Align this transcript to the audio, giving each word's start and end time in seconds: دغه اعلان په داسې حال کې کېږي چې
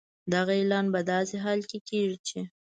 دغه 0.33 0.53
اعلان 0.59 0.85
په 0.93 0.99
داسې 1.11 1.35
حال 1.43 1.59
کې 1.69 1.77
کېږي 1.89 2.17
چې 2.27 2.39